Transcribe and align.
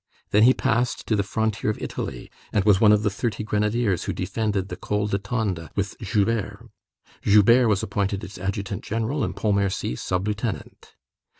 Then 0.31 0.41
he 0.41 0.53
passed 0.55 1.05
to 1.05 1.15
the 1.15 1.21
frontier 1.21 1.69
of 1.69 1.79
Italy, 1.79 2.31
and 2.51 2.65
was 2.65 2.81
one 2.81 2.91
of 2.91 3.03
the 3.03 3.11
thirty 3.11 3.43
grenadiers 3.43 4.05
who 4.05 4.13
defended 4.13 4.67
the 4.69 4.75
Col 4.75 5.05
de 5.05 5.19
Tende 5.19 5.69
with 5.75 5.95
Joubert. 5.99 6.71
Joubert 7.21 7.67
was 7.67 7.83
appointed 7.83 8.23
its 8.23 8.39
adjutant 8.39 8.83
general, 8.83 9.23
and 9.23 9.35
Pontmercy 9.35 9.95
sub 9.95 10.27
lieutenant. 10.27 10.95